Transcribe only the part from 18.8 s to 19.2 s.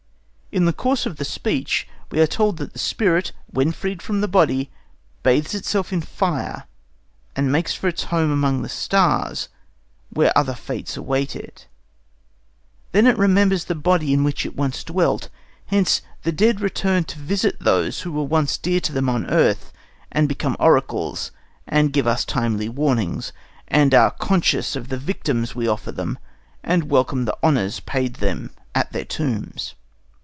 to them